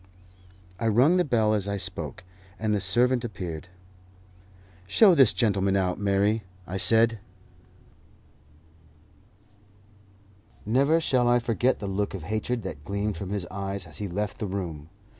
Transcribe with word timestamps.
I 0.79 0.87
rung 0.87 1.17
the 1.17 1.23
bell 1.23 1.53
as 1.53 1.67
I 1.67 1.77
spoke, 1.77 2.23
and 2.57 2.73
the 2.73 2.81
servant 2.81 3.23
appeared. 3.23 3.67
"Show 4.87 5.13
this 5.13 5.31
gentleman 5.31 5.75
out, 5.75 5.99
Mary," 5.99 6.41
I 6.65 6.77
said. 6.77 7.19
Never 10.65 10.99
shall 10.99 11.27
I 11.27 11.37
forget 11.37 11.77
the 11.77 11.85
look 11.85 12.15
of 12.15 12.23
hatred 12.23 12.63
that 12.63 12.83
gleamed 12.83 13.15
from 13.15 13.29
his 13.29 13.45
eyes 13.51 13.85
as 13.85 13.99
he 13.99 14.07
left 14.07 14.39
the 14.39 14.47
room. 14.47 14.89